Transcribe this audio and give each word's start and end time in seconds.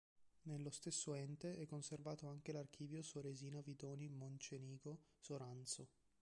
Nello 0.49 0.71
stesso 0.71 1.13
Ente 1.13 1.55
è 1.57 1.67
conservato 1.67 2.27
anche 2.27 2.51
l'archivio 2.51 3.03
Soresina-Vidoni-Mocenigo- 3.03 5.01
Soranzo. 5.19 5.89